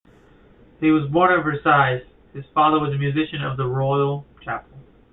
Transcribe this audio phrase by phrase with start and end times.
[0.79, 2.01] He was born at Versailles;
[2.33, 4.79] his father was a musician of the royal chapel.